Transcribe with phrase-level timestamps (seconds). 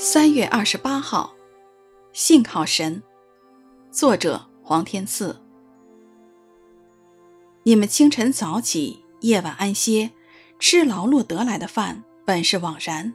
[0.00, 1.34] 三月二十八号，
[2.12, 3.02] 信靠神。
[3.90, 5.42] 作者黄天赐。
[7.64, 10.12] 你们清晨早起，夜晚安歇，
[10.60, 13.12] 吃劳碌得来的饭，本是枉然；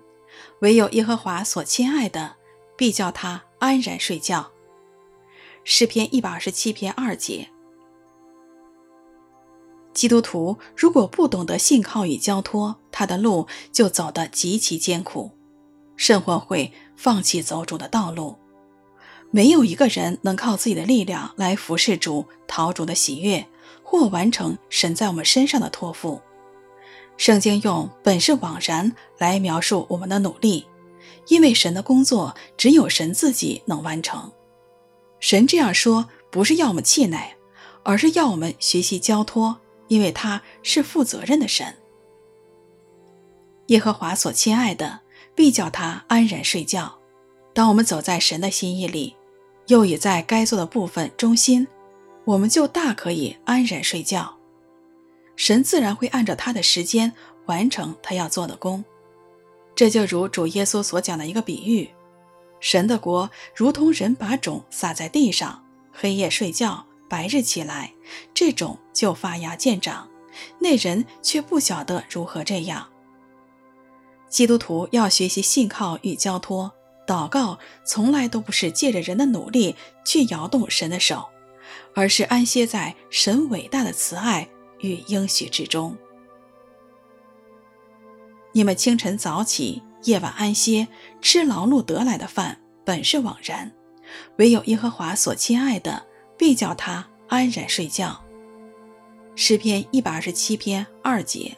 [0.59, 2.35] 唯有耶和华所亲爱的，
[2.75, 4.51] 必叫他安然睡觉。
[5.63, 7.47] 诗篇一百二十七篇二节。
[9.93, 15.31] 基督徒如果不懂得信靠与交托，他的路就走得极其艰苦。
[15.95, 18.35] 甚或会放弃走主的道路。
[19.31, 23.47] 没有一个人能靠自己的力量来服侍主、讨主的喜悦，
[23.81, 26.21] 或完成神在我们身上的托付。
[27.17, 30.67] 圣经用“本是枉然”来描述我们的努力，
[31.27, 34.31] 因为神的工作只有神自己能完成。
[35.19, 37.35] 神这样说，不是要我们气馁，
[37.83, 41.75] 而是要我们学习交托，因为他是负责任的神。
[43.67, 45.02] 耶和华所亲爱的。
[45.35, 46.99] 必叫他安然睡觉。
[47.53, 49.15] 当我们走在神的心意里，
[49.67, 51.67] 又已在该做的部分忠心，
[52.25, 54.37] 我们就大可以安然睡觉。
[55.35, 57.13] 神自然会按照他的时间
[57.45, 58.83] 完成他要做的工。
[59.75, 61.89] 这就如主耶稣所讲的一个比喻：
[62.59, 67.93] 神的国如同人把种撒在地上，黑夜睡觉，白日起来，
[68.33, 70.07] 这种就发芽见长，
[70.59, 72.87] 那人却不晓得如何这样。
[74.33, 76.73] 基督徒要学习信靠与交托，
[77.05, 81.29] 祷告从来都不是借着人的努力去摇动神的手，
[81.93, 85.95] 而是安歇在神伟大的慈爱与应许之中。
[88.53, 90.87] 你们清晨早起，夜晚安歇，
[91.21, 93.69] 吃劳碌得来的饭，本是枉然；
[94.39, 98.19] 唯有耶和华所亲爱的，必叫他安然睡觉。
[99.35, 101.55] 诗篇一百二十七篇二节。